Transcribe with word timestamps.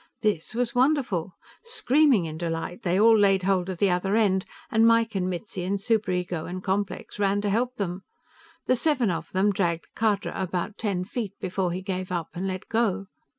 This 0.23 0.55
was 0.55 0.73
wonderful; 0.73 1.33
screaming 1.61 2.25
in 2.25 2.35
delight, 2.39 2.81
they 2.81 2.99
all 2.99 3.15
laid 3.15 3.43
hold 3.43 3.69
of 3.69 3.77
the 3.77 3.91
other 3.91 4.15
end, 4.15 4.45
and 4.71 4.87
Mike 4.87 5.13
and 5.13 5.29
Mitzi 5.29 5.63
and 5.63 5.77
Superego 5.79 6.49
and 6.49 6.63
Complex 6.63 7.19
ran 7.19 7.39
to 7.41 7.51
help 7.51 7.75
them. 7.75 8.01
The 8.65 8.75
seven 8.75 9.11
of 9.11 9.31
them 9.31 9.51
dragged 9.53 9.89
Khadra 9.95 10.33
about 10.35 10.79
ten 10.79 11.03
feet 11.03 11.33
before 11.39 11.71
he 11.71 11.83
gave 11.83 12.11
up 12.11 12.29
and 12.33 12.47
let 12.47 12.67
go. 12.67 13.09